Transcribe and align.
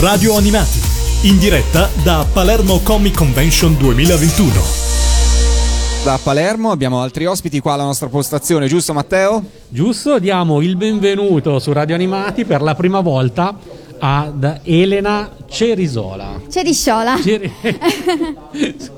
Radio 0.00 0.34
Animati, 0.34 0.78
in 1.28 1.38
diretta 1.38 1.86
da 2.02 2.26
Palermo 2.32 2.80
Comic 2.82 3.14
Convention 3.14 3.76
2021. 3.76 4.50
Da 6.02 6.18
Palermo 6.22 6.70
abbiamo 6.70 7.02
altri 7.02 7.26
ospiti 7.26 7.60
qua 7.60 7.74
alla 7.74 7.84
nostra 7.84 8.08
postazione, 8.08 8.66
giusto 8.66 8.94
Matteo? 8.94 9.44
Giusto, 9.68 10.18
diamo 10.18 10.62
il 10.62 10.76
benvenuto 10.76 11.58
su 11.58 11.74
Radio 11.74 11.96
Animati 11.96 12.46
per 12.46 12.62
la 12.62 12.74
prima 12.74 13.00
volta 13.00 13.54
ad 13.98 14.60
Elena 14.62 15.32
Cerisola. 15.46 16.40
Cerisciola. 16.50 17.20
Ceri- 17.22 17.52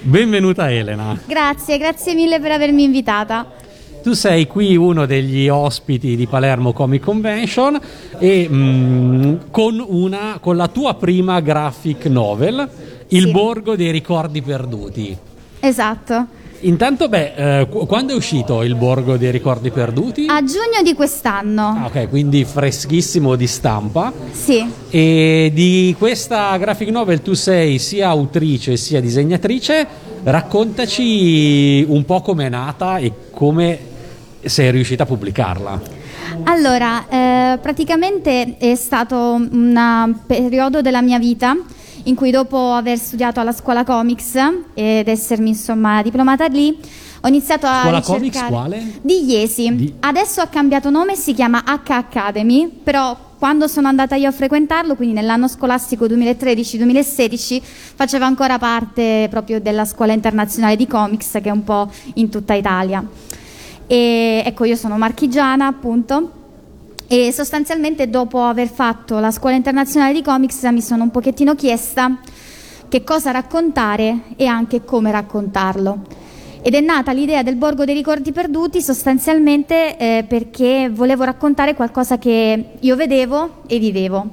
Benvenuta 0.00 0.72
Elena. 0.72 1.20
Grazie, 1.26 1.76
grazie 1.76 2.14
mille 2.14 2.40
per 2.40 2.52
avermi 2.52 2.82
invitata. 2.82 3.44
Tu 4.04 4.12
sei 4.12 4.46
qui 4.46 4.76
uno 4.76 5.06
degli 5.06 5.48
ospiti 5.48 6.14
di 6.14 6.26
Palermo 6.26 6.74
Comic 6.74 7.02
Convention 7.02 7.80
e 8.18 8.46
mm, 8.46 9.34
con, 9.50 9.82
una, 9.82 10.36
con 10.42 10.56
la 10.58 10.68
tua 10.68 10.92
prima 10.92 11.40
graphic 11.40 12.04
novel, 12.04 12.68
Il 13.08 13.22
Sì. 13.22 13.30
Borgo 13.30 13.76
dei 13.76 13.90
Ricordi 13.90 14.42
Perduti. 14.42 15.16
Esatto. 15.58 16.26
Intanto, 16.60 17.08
beh, 17.08 17.60
eh, 17.60 17.66
qu- 17.70 17.86
quando 17.86 18.12
è 18.12 18.16
uscito 18.16 18.62
Il 18.62 18.74
Borgo 18.74 19.16
dei 19.16 19.30
Ricordi 19.30 19.70
Perduti? 19.70 20.26
A 20.28 20.40
giugno 20.44 20.82
di 20.82 20.92
quest'anno. 20.92 21.62
Ah, 21.62 21.86
ok, 21.86 22.06
quindi 22.10 22.44
freschissimo 22.44 23.36
di 23.36 23.46
stampa. 23.46 24.12
Sì. 24.32 24.66
E 24.90 25.50
di 25.54 25.94
questa 25.98 26.54
graphic 26.58 26.90
novel 26.90 27.22
tu 27.22 27.32
sei 27.32 27.78
sia 27.78 28.10
autrice 28.10 28.76
sia 28.76 29.00
disegnatrice. 29.00 29.86
Raccontaci 30.24 31.86
un 31.88 32.04
po' 32.04 32.20
com'è 32.20 32.50
nata 32.50 32.98
e 32.98 33.10
come 33.30 33.92
sei 34.46 34.70
riuscita 34.70 35.02
a 35.02 35.06
pubblicarla. 35.06 35.80
Allora, 36.44 37.06
eh, 37.08 37.58
praticamente 37.58 38.56
è 38.58 38.74
stato 38.74 39.16
un 39.16 40.14
periodo 40.26 40.80
della 40.80 41.02
mia 41.02 41.18
vita 41.18 41.56
in 42.04 42.14
cui 42.14 42.30
dopo 42.30 42.72
aver 42.72 42.98
studiato 42.98 43.40
alla 43.40 43.52
scuola 43.52 43.84
comics 43.84 44.34
ed 44.74 45.08
essermi 45.08 45.50
insomma 45.50 46.02
diplomata 46.02 46.46
lì, 46.46 46.76
ho 47.24 47.28
iniziato 47.28 47.66
a 47.66 47.80
Scuola 47.80 48.02
comics 48.02 48.44
quale? 48.48 48.82
di 49.00 49.24
Iesi. 49.24 49.74
Di- 49.74 49.94
Adesso 50.00 50.42
ha 50.42 50.46
cambiato 50.48 50.90
nome 50.90 51.12
e 51.12 51.16
si 51.16 51.32
chiama 51.32 51.62
H 51.64 51.90
Academy, 51.90 52.68
però 52.68 53.16
quando 53.38 53.66
sono 53.66 53.88
andata 53.88 54.14
io 54.14 54.28
a 54.28 54.32
frequentarlo, 54.32 54.94
quindi 54.94 55.14
nell'anno 55.14 55.48
scolastico 55.48 56.04
2013-2016, 56.06 57.62
faceva 57.94 58.26
ancora 58.26 58.58
parte 58.58 59.26
proprio 59.30 59.58
della 59.58 59.86
scuola 59.86 60.12
internazionale 60.12 60.76
di 60.76 60.86
comics 60.86 61.30
che 61.32 61.48
è 61.48 61.50
un 61.50 61.64
po' 61.64 61.90
in 62.14 62.28
tutta 62.28 62.52
Italia. 62.52 63.02
E 63.94 64.42
ecco, 64.44 64.64
io 64.64 64.74
sono 64.74 64.98
marchigiana, 64.98 65.68
appunto. 65.68 66.42
E 67.06 67.30
sostanzialmente 67.30 68.10
dopo 68.10 68.42
aver 68.42 68.66
fatto 68.66 69.20
la 69.20 69.30
scuola 69.30 69.54
internazionale 69.54 70.12
di 70.12 70.20
comics 70.20 70.64
mi 70.64 70.80
sono 70.80 71.04
un 71.04 71.12
pochettino 71.12 71.54
chiesta 71.54 72.18
che 72.88 73.04
cosa 73.04 73.30
raccontare 73.30 74.22
e 74.34 74.46
anche 74.46 74.84
come 74.84 75.12
raccontarlo. 75.12 76.06
Ed 76.60 76.74
è 76.74 76.80
nata 76.80 77.12
l'idea 77.12 77.44
del 77.44 77.54
Borgo 77.54 77.84
dei 77.84 77.94
Ricordi 77.94 78.32
Perduti 78.32 78.82
sostanzialmente 78.82 79.96
eh, 79.96 80.24
perché 80.26 80.90
volevo 80.92 81.22
raccontare 81.22 81.74
qualcosa 81.74 82.18
che 82.18 82.70
io 82.80 82.96
vedevo 82.96 83.62
e 83.68 83.78
vivevo. 83.78 84.28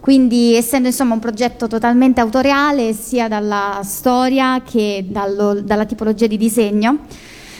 Quindi 0.00 0.56
essendo 0.56 0.88
insomma 0.88 1.14
un 1.14 1.20
progetto 1.20 1.68
totalmente 1.68 2.20
autoriale 2.20 2.92
sia 2.92 3.28
dalla 3.28 3.82
storia 3.84 4.62
che 4.62 5.04
dallo- 5.08 5.60
dalla 5.60 5.84
tipologia 5.84 6.26
di 6.26 6.36
disegno, 6.36 6.98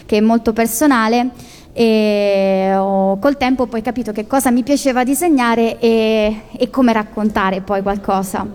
che 0.08 0.16
è 0.16 0.20
molto 0.20 0.54
personale, 0.54 1.28
e 1.74 2.72
ho 2.74 3.18
col 3.18 3.36
tempo 3.36 3.66
poi 3.66 3.82
capito 3.82 4.10
che 4.10 4.26
cosa 4.26 4.50
mi 4.50 4.62
piaceva 4.62 5.04
disegnare 5.04 5.78
e, 5.78 6.40
e 6.56 6.70
come 6.70 6.94
raccontare 6.94 7.60
poi 7.60 7.82
qualcosa. 7.82 8.46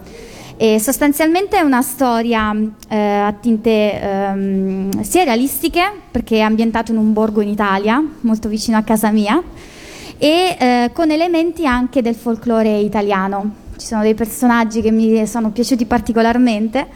E 0.57 0.79
sostanzialmente 0.79 1.57
è 1.57 1.61
una 1.61 1.83
storia 1.83 2.55
eh, 2.89 2.97
a 2.97 3.31
tinte 3.33 4.01
ehm, 4.01 5.01
sia 5.03 5.23
realistiche, 5.23 5.83
perché 6.09 6.37
è 6.37 6.41
ambientato 6.41 6.91
in 6.91 6.97
un 6.97 7.13
borgo 7.13 7.41
in 7.41 7.49
Italia, 7.49 8.03
molto 8.21 8.49
vicino 8.49 8.77
a 8.77 8.81
casa 8.81 9.11
mia, 9.11 9.39
e 10.17 10.57
eh, 10.59 10.89
con 10.91 11.11
elementi 11.11 11.67
anche 11.67 12.01
del 12.01 12.15
folklore 12.15 12.79
italiano. 12.79 13.61
Ci 13.77 13.85
sono 13.85 14.01
dei 14.01 14.15
personaggi 14.15 14.81
che 14.81 14.91
mi 14.91 15.25
sono 15.27 15.51
piaciuti 15.51 15.85
particolarmente 15.85 16.87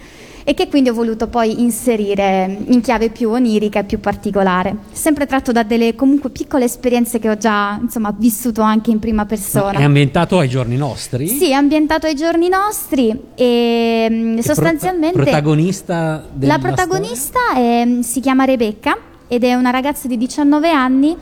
e 0.50 0.54
che 0.54 0.70
quindi 0.70 0.88
ho 0.88 0.94
voluto 0.94 1.28
poi 1.28 1.60
inserire 1.60 2.58
in 2.68 2.80
chiave 2.80 3.10
più 3.10 3.32
onirica 3.32 3.80
e 3.80 3.84
più 3.84 4.00
particolare. 4.00 4.78
Sempre 4.94 5.26
tratto 5.26 5.52
da 5.52 5.64
delle 5.64 5.94
comunque 5.94 6.30
piccole 6.30 6.64
esperienze 6.64 7.20
che 7.20 7.30
ho 7.30 7.36
già 7.36 7.78
insomma, 7.82 8.16
vissuto 8.18 8.62
anche 8.62 8.90
in 8.90 9.00
prima 9.00 9.26
persona. 9.26 9.78
È 9.78 9.84
ambientato 9.84 10.38
ai 10.38 10.48
giorni 10.48 10.78
nostri? 10.78 11.28
Sì, 11.28 11.50
è 11.50 11.54
ambientato 11.54 12.06
ai 12.06 12.16
giorni 12.16 12.48
nostri 12.48 13.10
e 13.36 14.08
mm, 14.10 14.38
E 14.38 14.42
sostanzialmente 14.42 15.16
pro- 15.16 15.24
protagonista 15.24 16.26
della 16.32 16.54
la 16.54 16.60
protagonista 16.60 17.40
è- 17.54 17.98
si 18.00 18.22
chiama 18.22 18.46
Rebecca 18.46 18.98
ed 19.28 19.44
è 19.44 19.54
una 19.54 19.72
ragazza 19.72 20.08
di 20.08 20.16
19 20.16 20.72
anni 20.72 21.14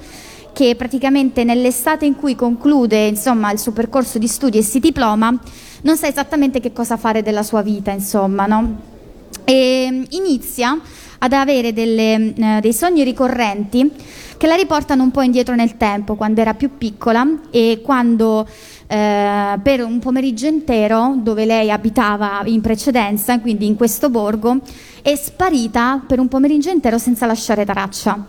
che 0.54 0.76
praticamente 0.76 1.44
nell'estate 1.44 2.06
in 2.06 2.16
cui 2.16 2.36
conclude 2.36 3.08
insomma, 3.08 3.52
il 3.52 3.58
suo 3.58 3.72
percorso 3.72 4.20
di 4.20 4.28
studi 4.28 4.60
e 4.60 4.62
si 4.62 4.80
diploma 4.80 5.36
non 5.82 5.98
sa 5.98 6.06
esattamente 6.06 6.60
che 6.60 6.72
cosa 6.72 6.96
fare 6.96 7.24
della 7.24 7.42
sua 7.44 7.64
vita, 7.64 7.90
insomma, 7.90 8.46
no? 8.46 8.94
E 9.46 9.88
mm, 9.90 10.04
inizia 10.10 10.78
ad 11.20 11.34
avere 11.34 11.72
delle, 11.72 12.34
eh, 12.36 12.60
dei 12.62 12.74
sogni 12.74 13.04
ricorrenti 13.04 13.90
che 14.38 14.48
la 14.48 14.56
riportano 14.56 15.04
un 15.04 15.12
po' 15.12 15.22
indietro 15.22 15.56
nel 15.56 15.78
tempo, 15.78 16.16
quando 16.16 16.42
era 16.42 16.54
più 16.54 16.78
piccola 16.78 17.26
e 17.52 17.82
quando 17.84 18.46
eh, 18.88 19.60
per 19.62 19.84
un 19.84 20.00
pomeriggio 20.00 20.48
intero, 20.48 21.16
dove 21.18 21.46
lei 21.46 21.72
abitava 21.72 22.42
in 22.46 22.62
precedenza, 22.62 23.40
quindi 23.40 23.66
in 23.66 23.76
questo 23.76 24.10
borgo, 24.10 24.58
è 25.02 25.16
sparita 25.16 26.04
per 26.06 26.20
un 26.20 26.28
pomeriggio 26.28 26.70
intero 26.70 26.98
senza 26.98 27.26
lasciare 27.26 27.66
traccia. 27.66 28.26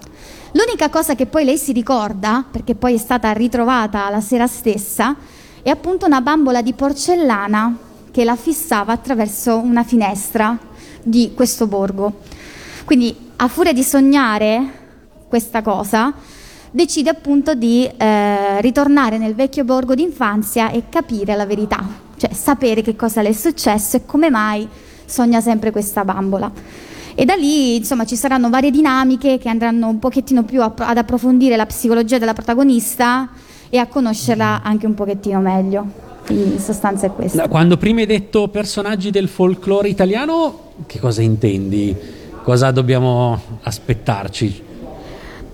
L'unica 0.53 0.89
cosa 0.89 1.15
che 1.15 1.27
poi 1.27 1.45
lei 1.45 1.59
si 1.59 1.73
ricorda, 1.73 2.45
perché 2.51 2.75
poi 2.75 2.95
è 2.95 2.99
stata 2.99 3.33
ritrovata 3.33 4.09
la 4.09 4.21
sera 4.21 4.47
stessa, 4.47 5.17
è 5.61 5.69
appunto 5.71 6.07
una 6.07 6.21
bambola 6.21 6.63
di 6.63 6.73
porcellana 6.73 7.77
che 8.11 8.25
la 8.25 8.37
fissava 8.37 8.93
attraverso 8.93 9.59
una 9.59 9.83
finestra 9.83 10.57
di 11.07 11.33
questo 11.35 11.67
borgo. 11.67 12.21
Quindi, 12.85 13.15
a 13.37 13.49
furia 13.49 13.73
di 13.73 13.83
sognare 13.85 14.85
questa 15.29 15.63
cosa, 15.63 16.13
decide 16.71 17.11
appunto 17.11 17.55
di 17.55 17.89
eh, 17.97 18.61
ritornare 18.61 19.19
nel 19.19 19.35
vecchio 19.35 19.65
borgo 19.65 19.95
d'infanzia 19.95 20.71
e 20.71 20.85
capire 20.89 21.37
la 21.37 21.47
verità, 21.47 21.85
cioè 22.17 22.33
sapere 22.33 22.83
che 22.83 22.97
cosa 22.97 23.23
le 23.23 23.31
è 23.31 23.33
successo 23.33 23.97
e 23.97 24.05
come 24.05 24.31
mai 24.31 24.69
sogna 25.05 25.41
sempre 25.41 25.71
questa 25.71 26.05
bambola. 26.05 26.51
E 27.15 27.25
da 27.25 27.35
lì, 27.35 27.77
insomma, 27.77 28.05
ci 28.05 28.17
saranno 28.17 28.51
varie 28.51 28.71
dinamiche 28.71 29.39
che 29.39 29.49
andranno 29.49 29.89
un 29.89 29.99
pochettino 29.99 30.43
più 30.43 30.61
a- 30.61 30.75
ad 30.77 30.99
approfondire 30.99 31.57
la 31.57 31.67
psicologia 31.67 32.19
della 32.19 32.35
protagonista 32.35 33.31
e 33.71 33.79
a 33.79 33.87
conoscerla 33.87 34.61
anche 34.63 34.87
un 34.87 34.95
pochettino 34.95 35.41
meglio. 35.41 36.05
Quindi 36.27 36.55
in 36.55 36.59
sostanza 36.59 37.07
è 37.07 37.13
questo. 37.13 37.47
Quando 37.49 37.77
prima 37.77 38.01
hai 38.01 38.07
detto 38.07 38.49
personaggi 38.49 39.11
del 39.11 39.29
folklore 39.29 39.89
italiano, 39.89 40.66
che 40.85 40.99
cosa 40.99 41.23
intendi? 41.23 41.97
Cosa 42.43 42.71
dobbiamo 42.71 43.41
aspettarci? 43.63 44.65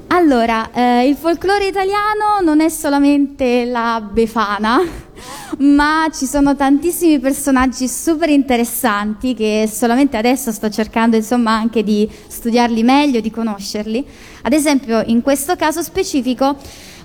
Allora, 0.09 0.71
eh, 0.73 1.09
il 1.09 1.17
folklore 1.17 1.67
italiano 1.67 2.41
non 2.43 2.61
è 2.61 2.69
solamente 2.69 3.65
la 3.65 4.07
Befana, 4.13 4.79
ma 5.61 6.07
ci 6.13 6.27
sono 6.27 6.55
tantissimi 6.55 7.19
personaggi 7.19 7.89
super 7.89 8.29
interessanti 8.29 9.33
che 9.33 9.67
solamente 9.73 10.19
adesso 10.19 10.53
sto 10.53 10.69
cercando 10.69 11.17
insomma 11.17 11.53
anche 11.53 11.83
di 11.83 12.07
studiarli 12.27 12.83
meglio, 12.83 13.21
di 13.21 13.31
conoscerli. 13.31 14.07
Ad 14.43 14.53
esempio, 14.53 15.03
in 15.07 15.23
questo 15.23 15.57
caso 15.57 15.81
specifico 15.83 16.57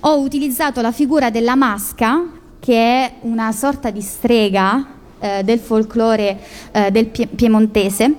ho 0.02 0.20
utilizzato 0.20 0.82
la 0.82 0.92
figura 0.92 1.30
della 1.30 1.56
masca, 1.56 2.26
che 2.60 2.76
è 2.76 3.14
una 3.22 3.54
sorta 3.54 3.90
di 3.90 4.02
strega 4.02 4.97
eh, 5.20 5.44
del 5.44 5.60
folklore 5.60 6.38
eh, 6.72 6.92
del 6.92 7.08
pie- 7.08 7.28
piemontese, 7.28 8.16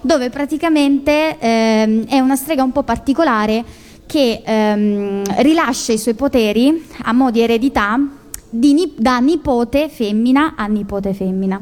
dove 0.00 0.30
praticamente 0.30 1.38
ehm, 1.38 2.06
è 2.06 2.20
una 2.20 2.36
strega 2.36 2.62
un 2.62 2.72
po' 2.72 2.82
particolare 2.82 3.64
che 4.06 4.42
ehm, 4.44 5.22
rilascia 5.42 5.92
i 5.92 5.98
suoi 5.98 6.14
poteri 6.14 6.86
a 7.02 7.12
mo' 7.12 7.30
di 7.30 7.40
eredità 7.40 7.98
di 8.50 8.72
ni- 8.72 8.94
da 8.96 9.18
nipote 9.18 9.88
femmina 9.88 10.54
a 10.56 10.66
nipote 10.66 11.12
femmina. 11.12 11.60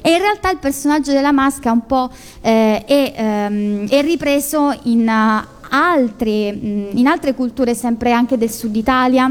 E 0.00 0.10
in 0.10 0.18
realtà 0.18 0.50
il 0.50 0.58
personaggio 0.58 1.12
della 1.12 1.32
masca 1.32 1.70
un 1.70 1.84
po' 1.86 2.10
eh, 2.40 2.84
è, 2.84 3.12
ehm, 3.16 3.88
è 3.88 4.00
ripreso 4.02 4.76
in, 4.84 5.08
eh, 5.08 5.46
altre, 5.70 6.52
mh, 6.52 6.90
in 6.94 7.06
altre 7.06 7.34
culture, 7.34 7.74
sempre 7.74 8.12
anche 8.12 8.38
del 8.38 8.50
sud 8.50 8.74
Italia, 8.74 9.30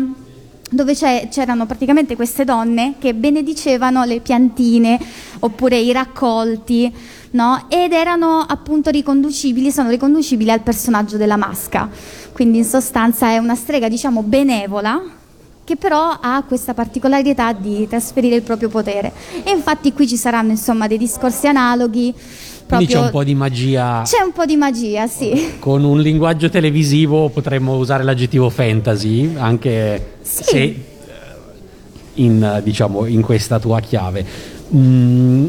dove 0.70 0.94
c'erano 0.96 1.66
praticamente 1.66 2.16
queste 2.16 2.44
donne 2.44 2.96
che 3.00 3.14
benedicevano 3.14 4.04
le 4.04 4.20
piantine 4.20 5.00
oppure 5.40 5.78
i 5.78 5.92
raccolti, 5.92 6.94
no? 7.32 7.66
ed 7.70 7.94
erano 7.94 8.46
appunto 8.48 8.90
riconducibili, 8.90 9.72
sono 9.72 9.90
riconducibili 9.90 10.52
al 10.52 10.62
personaggio 10.62 11.18
della 11.18 11.38
masca. 11.38 11.90
Quindi 12.34 12.60
in 12.60 12.66
sostanza 12.66 13.30
è 13.30 13.38
una 13.38 13.56
strega, 13.56 13.88
diciamo, 13.88 14.24
benevola, 14.24 15.02
che 15.64 15.76
però 15.76 16.18
ha 16.22 16.44
questa 16.48 16.74
particolarità 16.74 17.52
di 17.52 17.88
trasferire 17.88 18.36
il 18.36 18.42
proprio 18.42 18.70
potere. 18.70 19.12
E 19.44 19.52
infatti 19.52 19.92
qui 19.92 20.08
ci 20.08 20.16
saranno 20.16 20.52
insomma 20.52 20.88
dei 20.88 20.98
discorsi 20.98 21.48
analoghi. 21.48 22.14
Quindi 22.68 22.86
c'è 22.88 23.00
un 23.00 23.10
po' 23.10 23.24
di 23.24 23.34
magia. 23.34 24.02
C'è 24.04 24.22
un 24.22 24.34
po' 24.34 24.46
di 24.46 24.56
magia, 24.58 25.08
sì. 25.08 25.54
Con 25.60 25.84
un 25.86 26.02
linguaggio 26.02 26.50
televisivo 26.50 27.30
potremmo 27.30 27.78
usare 27.78 28.04
l'aggettivo 28.04 28.50
fantasy, 28.50 29.36
anche 29.38 30.16
Sì. 30.22 30.44
se 30.44 30.58
eh, 30.58 30.76
in, 32.16 32.62
diciamo, 32.64 33.06
in 33.06 33.22
questa 33.22 33.58
tua 33.60 33.80
chiave. 33.80 34.26
Mm, 34.76 35.46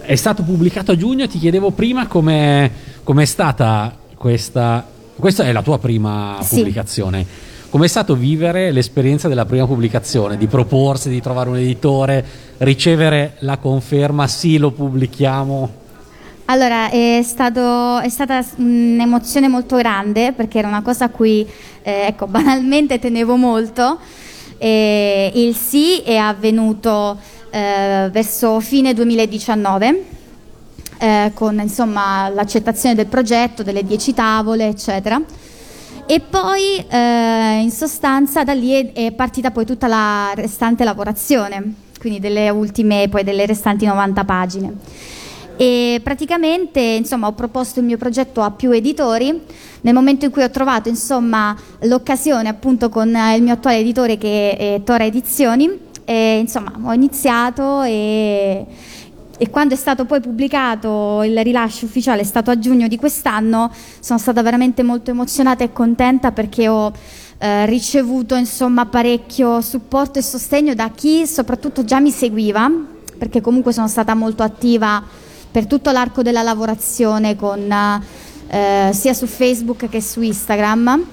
è 0.00 0.14
stato 0.14 0.42
pubblicato 0.42 0.92
a 0.92 0.96
giugno, 0.96 1.28
ti 1.28 1.38
chiedevo 1.38 1.70
prima 1.70 2.06
come 2.06 2.70
è 3.04 3.24
stata 3.24 3.94
questa... 4.16 4.96
Questa 5.18 5.42
è 5.44 5.50
la 5.52 5.62
tua 5.62 5.78
prima 5.78 6.38
Sì. 6.42 6.56
pubblicazione. 6.56 7.26
Com'è 7.70 7.88
stato 7.88 8.14
vivere 8.14 8.70
l'esperienza 8.70 9.28
della 9.28 9.44
prima 9.44 9.66
pubblicazione, 9.66 10.38
di 10.38 10.46
proporsi, 10.46 11.10
di 11.10 11.20
trovare 11.20 11.50
un 11.50 11.56
editore, 11.56 12.24
ricevere 12.58 13.34
la 13.40 13.58
conferma, 13.58 14.26
sì, 14.28 14.56
lo 14.56 14.70
pubblichiamo? 14.70 15.86
Allora, 16.50 16.88
è, 16.88 17.20
stato- 17.24 17.98
è 17.98 18.08
stata 18.08 18.42
un'emozione 18.56 19.48
molto 19.48 19.76
grande 19.76 20.32
perché 20.32 20.58
era 20.58 20.68
una 20.68 20.80
cosa 20.80 21.04
a 21.06 21.08
cui, 21.10 21.46
eh, 21.82 22.06
ecco, 22.06 22.24
banalmente 22.26 22.98
tenevo 22.98 23.36
molto. 23.36 23.98
E 24.56 25.30
il 25.34 25.54
sì 25.54 25.98
è 25.98 26.16
avvenuto 26.16 27.18
eh, 27.50 28.08
verso 28.10 28.60
fine 28.60 28.94
2019 28.94 30.04
eh, 30.98 31.32
con 31.34 31.60
insomma, 31.60 32.30
l'accettazione 32.30 32.94
del 32.94 33.06
progetto, 33.06 33.62
delle 33.62 33.84
10 33.84 34.14
tavole, 34.14 34.68
eccetera. 34.68 35.20
E 36.06 36.20
poi 36.20 36.82
eh, 36.88 37.58
in 37.60 37.70
sostanza 37.70 38.42
da 38.42 38.54
lì 38.54 38.72
è, 38.72 38.92
è 38.92 39.12
partita 39.12 39.50
poi 39.50 39.66
tutta 39.66 39.86
la 39.86 40.32
restante 40.34 40.82
lavorazione, 40.82 41.74
quindi 42.00 42.20
delle 42.20 42.48
ultime, 42.48 43.06
poi 43.10 43.22
delle 43.22 43.44
restanti 43.44 43.84
90 43.84 44.24
pagine. 44.24 44.76
E 45.60 46.00
praticamente 46.04 46.78
insomma, 46.78 47.26
ho 47.26 47.32
proposto 47.32 47.80
il 47.80 47.84
mio 47.84 47.96
progetto 47.96 48.42
a 48.42 48.52
più 48.52 48.70
editori. 48.70 49.42
Nel 49.80 49.92
momento 49.92 50.24
in 50.24 50.30
cui 50.30 50.44
ho 50.44 50.50
trovato 50.50 50.88
insomma, 50.88 51.56
l'occasione 51.80 52.48
appunto 52.48 52.88
con 52.88 53.12
eh, 53.12 53.34
il 53.34 53.42
mio 53.42 53.54
attuale 53.54 53.78
editore 53.78 54.16
che 54.18 54.56
è 54.56 54.80
Tora 54.84 55.04
Edizioni, 55.04 55.68
e, 56.04 56.38
insomma, 56.38 56.72
ho 56.80 56.92
iniziato 56.92 57.82
e, 57.82 58.64
e 59.36 59.50
quando 59.50 59.74
è 59.74 59.76
stato 59.76 60.04
poi 60.04 60.20
pubblicato 60.20 61.24
il 61.24 61.36
rilascio 61.42 61.86
ufficiale, 61.86 62.20
è 62.20 62.24
stato 62.24 62.52
a 62.52 62.58
giugno 62.60 62.86
di 62.86 62.96
quest'anno, 62.96 63.72
sono 63.98 64.18
stata 64.20 64.40
veramente 64.42 64.84
molto 64.84 65.10
emozionata 65.10 65.64
e 65.64 65.72
contenta 65.72 66.30
perché 66.30 66.68
ho 66.68 66.92
eh, 67.36 67.66
ricevuto 67.66 68.36
insomma, 68.36 68.86
parecchio 68.86 69.60
supporto 69.60 70.20
e 70.20 70.22
sostegno 70.22 70.74
da 70.74 70.90
chi 70.90 71.26
soprattutto 71.26 71.84
già 71.84 71.98
mi 71.98 72.12
seguiva, 72.12 72.70
perché 73.18 73.40
comunque 73.40 73.72
sono 73.72 73.88
stata 73.88 74.14
molto 74.14 74.44
attiva 74.44 75.26
per 75.50 75.66
tutto 75.66 75.90
l'arco 75.90 76.22
della 76.22 76.42
lavorazione 76.42 77.36
con, 77.36 77.70
eh, 78.48 78.90
sia 78.92 79.14
su 79.14 79.26
Facebook 79.26 79.88
che 79.88 80.00
su 80.00 80.20
Instagram. 80.20 81.04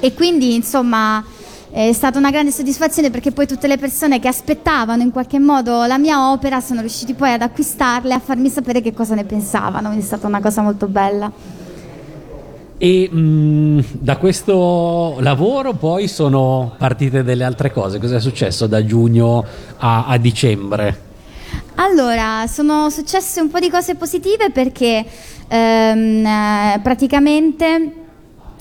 E 0.00 0.14
quindi 0.14 0.54
insomma 0.54 1.24
è 1.70 1.92
stata 1.94 2.18
una 2.18 2.30
grande 2.30 2.50
soddisfazione 2.50 3.10
perché 3.10 3.32
poi 3.32 3.46
tutte 3.46 3.66
le 3.66 3.78
persone 3.78 4.20
che 4.20 4.28
aspettavano 4.28 5.00
in 5.02 5.10
qualche 5.10 5.38
modo 5.38 5.84
la 5.84 5.96
mia 5.96 6.30
opera 6.30 6.60
sono 6.60 6.80
riusciti 6.80 7.14
poi 7.14 7.32
ad 7.32 7.40
acquistarle 7.40 8.10
e 8.10 8.14
a 8.14 8.20
farmi 8.20 8.50
sapere 8.50 8.82
che 8.82 8.92
cosa 8.92 9.14
ne 9.14 9.24
pensavano, 9.24 9.86
quindi 9.86 10.04
è 10.04 10.06
stata 10.06 10.26
una 10.26 10.40
cosa 10.40 10.60
molto 10.60 10.86
bella. 10.86 11.32
E 12.76 13.08
mh, 13.08 13.84
da 13.92 14.16
questo 14.16 15.16
lavoro 15.20 15.72
poi 15.72 16.08
sono 16.08 16.74
partite 16.76 17.22
delle 17.22 17.44
altre 17.44 17.72
cose. 17.72 17.98
Cosa 17.98 18.16
è 18.16 18.20
successo 18.20 18.66
da 18.66 18.84
giugno 18.84 19.44
a, 19.78 20.06
a 20.06 20.16
dicembre? 20.18 21.10
Allora, 21.76 22.46
sono 22.48 22.90
successe 22.90 23.40
un 23.40 23.48
po' 23.48 23.58
di 23.58 23.70
cose 23.70 23.94
positive 23.94 24.50
perché 24.50 25.04
ehm, 25.48 26.26
eh, 26.26 26.80
praticamente 26.82 27.92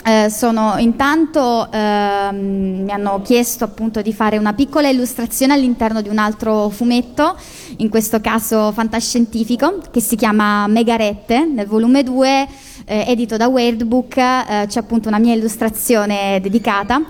eh, 0.03 0.29
sono 0.29 0.77
intanto 0.77 1.69
ehm, 1.71 2.83
mi 2.83 2.91
hanno 2.91 3.21
chiesto 3.21 3.65
appunto 3.65 4.01
di 4.01 4.13
fare 4.13 4.37
una 4.37 4.53
piccola 4.53 4.89
illustrazione 4.89 5.53
all'interno 5.53 6.01
di 6.01 6.07
un 6.09 6.17
altro 6.17 6.69
fumetto, 6.69 7.35
in 7.77 7.89
questo 7.89 8.21
caso 8.21 8.71
fantascientifico, 8.71 9.79
che 9.91 9.99
si 9.99 10.15
chiama 10.15 10.65
Megarette, 10.67 11.45
nel 11.45 11.67
volume 11.67 12.03
2, 12.03 12.47
eh, 12.85 13.05
edito 13.07 13.35
da 13.35 13.47
Weirdbook, 13.47 14.17
eh, 14.17 14.65
c'è 14.67 14.79
appunto 14.79 15.09
una 15.09 15.19
mia 15.19 15.33
illustrazione 15.33 16.39
dedicata. 16.41 17.01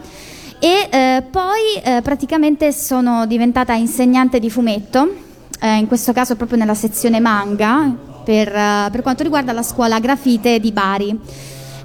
E 0.59 0.87
eh, 0.91 1.23
poi 1.29 1.81
eh, 1.83 2.01
praticamente 2.01 2.71
sono 2.71 3.25
diventata 3.25 3.73
insegnante 3.73 4.39
di 4.39 4.49
fumetto, 4.49 5.29
eh, 5.61 5.77
in 5.77 5.87
questo 5.87 6.11
caso 6.11 6.35
proprio 6.35 6.57
nella 6.57 6.73
sezione 6.73 7.19
manga, 7.19 7.95
per, 8.23 8.47
eh, 8.47 8.89
per 8.91 9.01
quanto 9.03 9.21
riguarda 9.21 9.53
la 9.53 9.61
scuola 9.61 9.99
Grafite 9.99 10.59
di 10.59 10.71
Bari. 10.71 11.19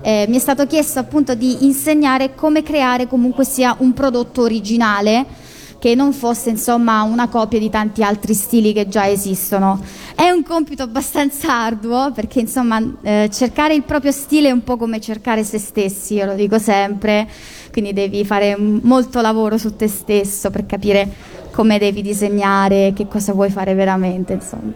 Eh, 0.01 0.25
mi 0.29 0.37
è 0.37 0.39
stato 0.39 0.67
chiesto 0.67 0.99
appunto 0.99 1.35
di 1.35 1.65
insegnare 1.67 2.35
come 2.35 2.63
creare 2.63 3.07
comunque 3.07 3.45
sia 3.45 3.75
un 3.79 3.93
prodotto 3.93 4.43
originale 4.43 5.27
che 5.79 5.95
non 5.95 6.13
fosse 6.13 6.51
insomma 6.51 7.03
una 7.03 7.29
copia 7.29 7.59
di 7.59 7.71
tanti 7.71 8.03
altri 8.03 8.35
stili 8.35 8.73
che 8.73 8.89
già 8.89 9.09
esistono. 9.09 9.81
È 10.15 10.29
un 10.31 10.43
compito 10.43 10.83
abbastanza 10.83 11.53
arduo 11.53 12.13
perché 12.13 12.41
insomma 12.41 12.83
eh, 13.03 13.29
cercare 13.33 13.75
il 13.75 13.83
proprio 13.83 14.13
stile 14.13 14.49
è 14.49 14.53
un 14.53 14.65
po' 14.65 14.77
come 14.77 15.01
cercare 15.01 15.45
se 15.45 15.59
stessi, 15.59 16.15
io 16.15 16.27
lo 16.27 16.35
dico 16.35 16.59
sempre, 16.59 17.29
quindi 17.71 17.93
devi 17.93 18.25
fare 18.25 18.57
molto 18.57 19.21
lavoro 19.21 19.59
su 19.59 19.77
te 19.77 19.89
stesso 19.89 20.51
per 20.51 20.67
capire 20.67 21.09
come 21.51 21.79
devi 21.79 22.03
disegnare, 22.03 22.93
che 22.95 23.07
cosa 23.09 23.33
vuoi 23.33 23.49
fare 23.49 23.73
veramente, 23.75 24.35
insomma. 24.35 24.73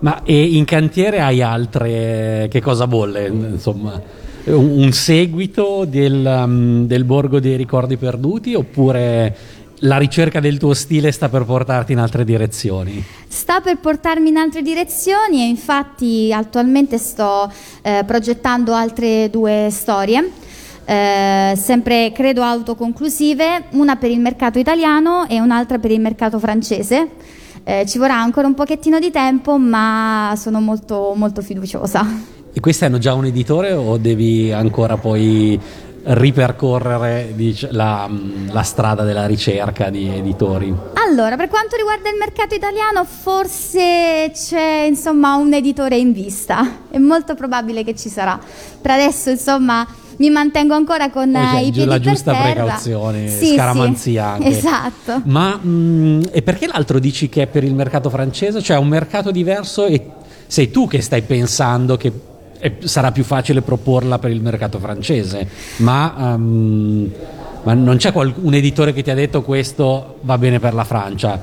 Ma 0.00 0.20
in 0.24 0.64
cantiere 0.64 1.20
hai 1.20 1.42
altre. 1.42 2.48
Che 2.50 2.60
cosa 2.60 2.88
bolle? 2.88 3.28
Insomma, 3.28 4.02
un 4.46 4.90
seguito 4.90 5.84
del, 5.88 6.24
um, 6.26 6.86
del 6.86 7.04
Borgo 7.04 7.38
dei 7.38 7.56
Ricordi 7.56 7.96
Perduti 7.96 8.54
oppure 8.54 9.36
la 9.84 9.96
ricerca 9.96 10.40
del 10.40 10.58
tuo 10.58 10.74
stile 10.74 11.10
sta 11.12 11.28
per 11.28 11.44
portarti 11.44 11.92
in 11.92 11.98
altre 11.98 12.24
direzioni? 12.24 13.02
Sta 13.26 13.60
per 13.60 13.78
portarmi 13.78 14.28
in 14.28 14.36
altre 14.36 14.62
direzioni 14.62 15.40
e 15.42 15.46
infatti 15.46 16.32
attualmente 16.32 16.98
sto 16.98 17.50
eh, 17.82 18.02
progettando 18.06 18.74
altre 18.74 19.30
due 19.30 19.68
storie, 19.70 20.30
eh, 20.84 21.54
sempre 21.56 22.12
credo 22.12 22.42
autoconclusive, 22.42 23.64
una 23.70 23.96
per 23.96 24.10
il 24.10 24.20
mercato 24.20 24.58
italiano 24.58 25.26
e 25.28 25.40
un'altra 25.40 25.78
per 25.78 25.90
il 25.90 26.00
mercato 26.00 26.38
francese. 26.38 27.08
Eh, 27.64 27.84
ci 27.86 27.98
vorrà 27.98 28.20
ancora 28.20 28.46
un 28.46 28.54
pochettino 28.54 28.98
di 28.98 29.10
tempo, 29.10 29.56
ma 29.56 30.34
sono 30.36 30.60
molto, 30.60 31.12
molto 31.16 31.42
fiduciosa. 31.42 32.04
E 32.52 32.60
questi 32.60 32.84
hanno 32.84 32.98
già 32.98 33.14
un 33.14 33.24
editore 33.24 33.72
o 33.72 33.96
devi 33.96 34.52
ancora 34.52 34.96
poi 34.96 35.58
ripercorrere 36.04 37.32
dic- 37.34 37.68
la, 37.70 38.08
la 38.50 38.62
strada 38.62 39.02
della 39.04 39.26
ricerca 39.26 39.90
di 39.90 40.08
editori? 40.08 40.74
Allora, 40.94 41.36
per 41.36 41.48
quanto 41.48 41.76
riguarda 41.76 42.08
il 42.08 42.16
mercato 42.18 42.54
italiano, 42.54 43.04
forse 43.04 44.30
c'è 44.34 44.86
insomma 44.88 45.36
un 45.36 45.52
editore 45.52 45.96
in 45.96 46.12
vista. 46.12 46.80
È 46.90 46.98
molto 46.98 47.34
probabile 47.34 47.84
che 47.84 47.94
ci 47.94 48.08
sarà. 48.08 48.38
Per 48.80 48.90
adesso, 48.90 49.30
insomma, 49.30 49.86
mi 50.18 50.30
mantengo 50.30 50.74
ancora 50.74 51.10
con 51.10 51.32
c'è 51.32 51.56
eh, 51.58 51.66
i 51.66 51.70
piedi 51.70 51.88
la 51.88 51.98
giusta 52.00 52.32
terra. 52.32 52.52
precauzione, 52.64 53.28
Sì, 53.28 53.46
sì, 53.46 53.54
scaramanzia 53.54 54.26
anche. 54.26 54.48
Esatto. 54.48 55.22
Ma 55.24 55.56
mh, 55.56 56.28
e 56.32 56.42
perché 56.42 56.66
l'altro 56.66 56.98
dici 56.98 57.28
che 57.28 57.42
è 57.42 57.46
per 57.46 57.64
il 57.64 57.74
mercato 57.74 58.10
francese? 58.10 58.62
Cioè 58.62 58.76
è 58.76 58.80
un 58.80 58.88
mercato 58.88 59.30
diverso 59.30 59.86
e 59.86 60.04
sei 60.46 60.70
tu 60.70 60.86
che 60.86 61.00
stai 61.00 61.22
pensando 61.22 61.96
che 61.96 62.12
è- 62.62 62.74
sarà 62.84 63.10
più 63.10 63.24
facile 63.24 63.60
proporla 63.60 64.20
per 64.20 64.30
il 64.30 64.40
mercato 64.40 64.78
francese, 64.78 65.48
ma, 65.78 66.14
ehm, 66.16 67.10
ma 67.64 67.74
non 67.74 67.96
c'è 67.96 68.12
qual- 68.12 68.32
un 68.40 68.54
editore 68.54 68.92
che 68.92 69.02
ti 69.02 69.10
ha 69.10 69.14
detto 69.14 69.42
questo 69.42 70.18
va 70.20 70.38
bene 70.38 70.60
per 70.60 70.72
la 70.72 70.84
Francia? 70.84 71.40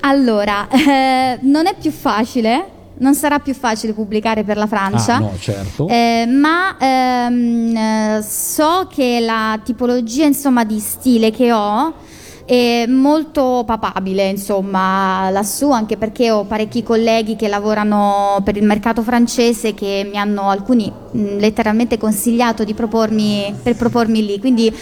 Allora, 0.00 0.68
eh, 0.70 1.38
non 1.42 1.66
è 1.66 1.74
più 1.80 1.90
facile, 1.90 2.64
non 2.98 3.16
sarà 3.16 3.40
più 3.40 3.52
facile 3.52 3.92
pubblicare 3.94 4.44
per 4.44 4.56
la 4.56 4.68
Francia. 4.68 5.16
Ah, 5.16 5.18
no, 5.18 5.32
certo. 5.40 5.88
Eh, 5.88 6.24
ma 6.26 6.76
ehm, 6.78 7.76
eh, 7.76 8.22
so 8.22 8.86
che 8.94 9.18
la 9.20 9.58
tipologia 9.64 10.24
insomma, 10.24 10.62
di 10.64 10.78
stile 10.78 11.32
che 11.32 11.52
ho 11.52 11.92
è 12.48 12.86
molto 12.86 13.62
papabile 13.66 14.26
insomma 14.30 15.28
lassù 15.28 15.70
anche 15.70 15.98
perché 15.98 16.30
ho 16.30 16.44
parecchi 16.44 16.82
colleghi 16.82 17.36
che 17.36 17.46
lavorano 17.46 18.40
per 18.42 18.56
il 18.56 18.64
mercato 18.64 19.02
francese 19.02 19.74
che 19.74 20.08
mi 20.10 20.16
hanno 20.16 20.48
alcuni 20.48 20.90
mh, 20.90 21.36
letteralmente 21.36 21.98
consigliato 21.98 22.64
di 22.64 22.72
propormi 22.72 23.54
per 23.62 23.76
propormi 23.76 24.24
lì. 24.24 24.40
Quindi 24.40 24.74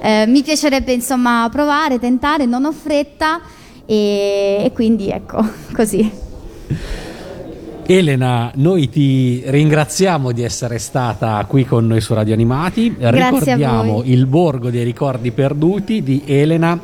eh, 0.00 0.24
mi 0.26 0.42
piacerebbe 0.42 0.94
insomma 0.94 1.46
provare 1.52 1.98
tentare 1.98 2.46
non 2.46 2.64
ho 2.64 2.72
fretta 2.72 3.42
e, 3.84 4.62
e 4.64 4.72
quindi 4.72 5.10
ecco 5.10 5.46
così. 5.76 6.10
Elena, 7.84 8.50
noi 8.54 8.88
ti 8.88 9.42
ringraziamo 9.44 10.32
di 10.32 10.42
essere 10.42 10.78
stata 10.78 11.44
qui 11.46 11.66
con 11.66 11.86
noi 11.86 12.00
su 12.00 12.14
Radio 12.14 12.32
Animati. 12.32 12.96
Grazie 12.96 13.20
Ricordiamo 13.20 14.00
il 14.04 14.24
Borgo 14.24 14.70
dei 14.70 14.84
Ricordi 14.84 15.32
Perduti 15.32 16.02
di 16.02 16.22
Elena 16.24 16.80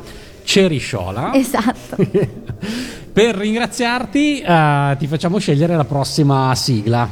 Cerisciola. 0.47 1.33
Esatto. 1.35 1.97
per 3.11 3.35
ringraziarti 3.35 4.39
eh, 4.39 4.95
ti 4.97 5.07
facciamo 5.07 5.39
scegliere 5.39 5.75
la 5.75 5.83
prossima 5.83 6.55
sigla. 6.55 7.09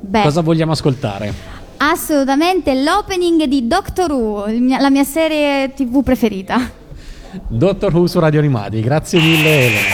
Beh, 0.00 0.22
Cosa 0.22 0.40
vogliamo 0.40 0.72
ascoltare? 0.72 1.52
assolutamente 1.76 2.74
l'opening 2.82 3.44
di 3.44 3.66
Doctor 3.66 4.10
Who, 4.10 4.46
la 4.78 4.90
mia 4.90 5.04
serie 5.04 5.72
TV 5.74 6.02
preferita. 6.02 6.58
Dottor 7.46 7.94
Who 7.94 8.06
su 8.06 8.18
Radio 8.20 8.40
Animati. 8.40 8.80
Grazie 8.80 9.20
mille 9.20 9.66
Elena. 9.66 9.93